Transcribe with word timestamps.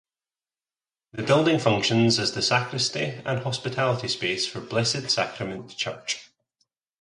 The 1.13 1.21
building 1.21 1.59
functions 1.59 2.17
as 2.17 2.31
the 2.31 2.41
sacristy 2.41 3.21
and 3.23 3.41
hospitality 3.41 4.07
space 4.07 4.47
for 4.47 4.59
Blessed 4.59 5.11
Sacrament 5.11 5.77
Church. 5.77 6.31